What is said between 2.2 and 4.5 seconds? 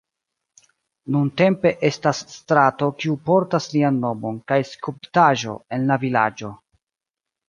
strato kiu portas lian nomon